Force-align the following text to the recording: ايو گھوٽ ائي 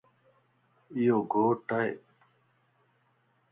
ايو 0.95 1.17
گھوٽ 1.31 1.65
ائي 1.79 1.91